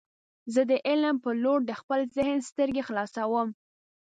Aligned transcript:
زه 0.53 0.61
د 0.71 0.73
علم 0.87 1.15
په 1.23 1.29
لور 1.43 1.59
د 1.65 1.71
خپل 1.81 1.99
ذهن 2.17 2.39
سترګې 2.49 2.81
خلاصوم. 2.87 3.47